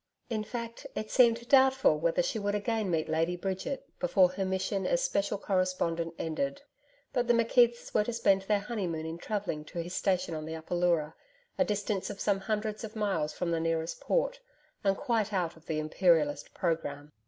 In 0.31 0.43
fact, 0.43 0.87
it 0.95 1.11
seemed 1.11 1.47
doubtful 1.47 1.99
whether 1.99 2.23
she 2.23 2.39
would 2.39 2.55
again 2.55 2.89
meet 2.89 3.07
Lady 3.07 3.35
Bridget 3.35 3.87
before 3.99 4.29
her 4.31 4.43
mission 4.43 4.87
as 4.87 5.03
Special 5.03 5.37
Correspondent 5.37 6.15
ended. 6.17 6.63
But 7.13 7.27
the 7.27 7.35
McKeiths 7.35 7.93
were 7.93 8.03
to 8.05 8.11
spend 8.13 8.41
their 8.41 8.61
honeymoon 8.61 9.05
in 9.05 9.19
travelling 9.19 9.63
to 9.65 9.77
his 9.83 9.93
station 9.93 10.33
on 10.33 10.45
the 10.45 10.55
Upper 10.55 10.73
Leura, 10.73 11.13
a 11.59 11.65
distance 11.65 12.09
of 12.09 12.19
some 12.19 12.39
hundreds 12.39 12.83
of 12.83 12.95
miles 12.95 13.33
from 13.33 13.51
the 13.51 13.59
nearest 13.59 13.99
port, 14.01 14.39
and 14.83 14.97
quite 14.97 15.31
out 15.31 15.55
of 15.55 15.67
THE 15.67 15.77
IMPERIALIST 15.77 16.55
programme. 16.55 17.11